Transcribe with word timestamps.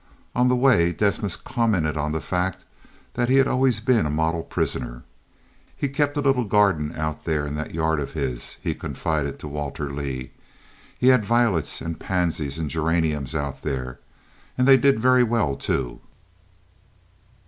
On 0.33 0.47
the 0.47 0.55
way 0.55 0.91
Desmas 0.91 1.35
commented 1.35 1.95
on 1.95 2.11
the 2.11 2.19
fact 2.19 2.65
that 3.13 3.29
he 3.29 3.35
had 3.35 3.47
always 3.47 3.79
been 3.81 4.07
a 4.07 4.09
model 4.09 4.41
prisoner. 4.41 5.03
"He 5.77 5.87
kept 5.89 6.17
a 6.17 6.21
little 6.21 6.43
garden 6.45 6.91
out 6.95 7.23
there 7.25 7.45
in 7.45 7.53
that 7.57 7.75
yard 7.75 7.99
of 7.99 8.13
his," 8.13 8.57
he 8.63 8.73
confided 8.73 9.37
to 9.37 9.47
Walter 9.47 9.93
Leigh. 9.93 10.31
"He 10.97 11.09
had 11.09 11.23
violets 11.23 11.81
and 11.81 11.99
pansies 11.99 12.57
and 12.57 12.67
geraniums 12.67 13.35
out 13.35 13.61
there, 13.61 13.99
and 14.57 14.67
they 14.67 14.75
did 14.75 14.99
very 14.99 15.21
well, 15.21 15.55
too." 15.55 16.01